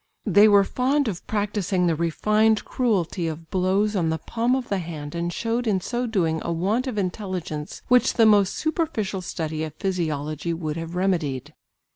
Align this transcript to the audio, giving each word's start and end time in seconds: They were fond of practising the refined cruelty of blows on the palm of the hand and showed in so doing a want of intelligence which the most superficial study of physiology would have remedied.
They 0.25 0.47
were 0.47 0.63
fond 0.63 1.07
of 1.07 1.27
practising 1.27 1.85
the 1.85 1.95
refined 1.95 2.65
cruelty 2.65 3.27
of 3.27 3.51
blows 3.51 3.95
on 3.95 4.09
the 4.09 4.17
palm 4.17 4.55
of 4.55 4.67
the 4.67 4.79
hand 4.79 5.13
and 5.13 5.31
showed 5.31 5.67
in 5.67 5.79
so 5.79 6.07
doing 6.07 6.41
a 6.43 6.51
want 6.51 6.87
of 6.87 6.97
intelligence 6.97 7.83
which 7.87 8.15
the 8.15 8.25
most 8.25 8.55
superficial 8.55 9.21
study 9.21 9.63
of 9.63 9.75
physiology 9.75 10.55
would 10.55 10.75
have 10.75 10.95
remedied. 10.95 11.53